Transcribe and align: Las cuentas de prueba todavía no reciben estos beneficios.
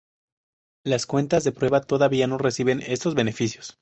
Las 0.83 1.05
cuentas 1.05 1.43
de 1.43 1.51
prueba 1.51 1.81
todavía 1.81 2.25
no 2.25 2.39
reciben 2.39 2.81
estos 2.87 3.13
beneficios. 3.13 3.69